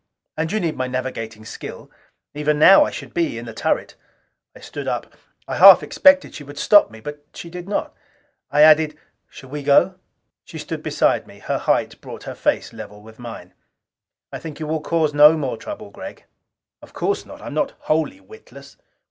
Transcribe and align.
"And 0.35 0.51
you 0.51 0.59
need 0.59 0.75
my 0.75 0.87
navigating 0.87 1.45
skill. 1.45 1.91
Even 2.33 2.57
now 2.57 2.83
I 2.83 2.89
should 2.89 3.13
be 3.13 3.37
in 3.37 3.45
the 3.45 3.53
turret." 3.53 3.93
I 4.55 4.59
stood 4.59 4.87
up. 4.87 5.13
I 5.47 5.57
half 5.57 5.83
expected 5.83 6.33
she 6.33 6.43
would 6.43 6.57
stop 6.57 6.89
me, 6.89 6.99
but 6.99 7.23
she 7.35 7.51
did 7.51 7.69
not. 7.69 7.93
I 8.49 8.63
added, 8.63 8.97
"Shall 9.29 9.51
we 9.51 9.61
go?" 9.61 9.99
She 10.43 10.57
stood 10.57 10.81
beside 10.81 11.27
me. 11.27 11.37
Her 11.37 11.59
height 11.59 12.01
brought 12.01 12.23
her 12.23 12.33
face 12.33 12.73
level 12.73 13.03
with 13.03 13.19
mine. 13.19 13.53
"I 14.33 14.39
think 14.39 14.59
you 14.59 14.65
will 14.65 14.81
cause 14.81 15.13
no 15.13 15.37
more 15.37 15.55
trouble, 15.55 15.91
Gregg?" 15.91 16.23
"Of 16.81 16.93
course 16.93 17.23
not. 17.23 17.39
I 17.39 17.45
am 17.45 17.53
not 17.53 17.75
wholly 17.81 18.19
witless." 18.19 18.77